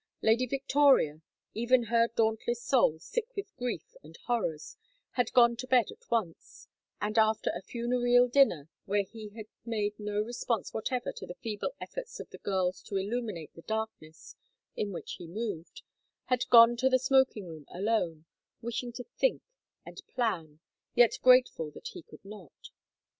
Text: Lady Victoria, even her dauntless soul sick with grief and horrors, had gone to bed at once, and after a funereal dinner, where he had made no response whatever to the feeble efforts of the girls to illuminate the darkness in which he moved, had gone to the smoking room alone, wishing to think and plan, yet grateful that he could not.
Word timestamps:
Lady 0.23 0.47
Victoria, 0.47 1.21
even 1.53 1.83
her 1.83 2.07
dauntless 2.15 2.59
soul 2.59 2.97
sick 2.97 3.27
with 3.35 3.55
grief 3.55 3.93
and 4.01 4.17
horrors, 4.25 4.75
had 5.11 5.31
gone 5.31 5.55
to 5.55 5.67
bed 5.67 5.91
at 5.91 6.09
once, 6.09 6.67
and 6.99 7.19
after 7.19 7.51
a 7.51 7.61
funereal 7.61 8.27
dinner, 8.27 8.67
where 8.85 9.03
he 9.03 9.29
had 9.35 9.45
made 9.63 9.93
no 9.99 10.19
response 10.19 10.73
whatever 10.73 11.11
to 11.11 11.27
the 11.27 11.35
feeble 11.35 11.75
efforts 11.79 12.19
of 12.19 12.31
the 12.31 12.39
girls 12.39 12.81
to 12.81 12.97
illuminate 12.97 13.53
the 13.53 13.61
darkness 13.61 14.33
in 14.75 14.91
which 14.91 15.17
he 15.19 15.27
moved, 15.27 15.83
had 16.25 16.49
gone 16.49 16.75
to 16.75 16.89
the 16.89 16.97
smoking 16.97 17.45
room 17.45 17.67
alone, 17.69 18.25
wishing 18.59 18.91
to 18.91 19.03
think 19.03 19.43
and 19.85 20.01
plan, 20.07 20.61
yet 20.95 21.19
grateful 21.21 21.69
that 21.69 21.89
he 21.89 22.01
could 22.01 22.25
not. 22.25 22.71